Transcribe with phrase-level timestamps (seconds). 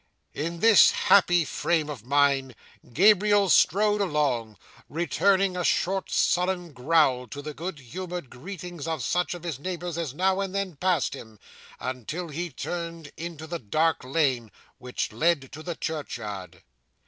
[0.33, 2.55] 'In this happy frame of mind,
[2.91, 4.57] Gabriel strode along,
[4.89, 9.99] returning a short, sullen growl to the good humoured greetings of such of his neighbours
[9.99, 11.37] as now and then passed him,
[11.79, 16.63] until he turned into the dark lane which led to the churchyard.